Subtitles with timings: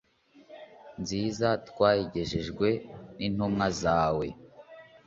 [1.01, 2.67] nziza, twayigejejwe
[3.17, 4.27] n'intumwa zawe